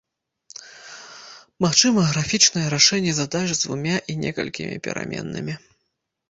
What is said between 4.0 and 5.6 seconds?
і некалькімі пераменнымі.